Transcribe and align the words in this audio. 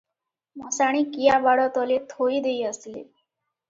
ମଶାଣି 0.61 1.03
କିଆବାଡ଼ 1.13 1.69
ତଳେ 1.79 2.01
ଥୋଇ 2.17 2.45
ଦେଇ 2.51 2.61
ଆସିଲେ। 2.75 3.09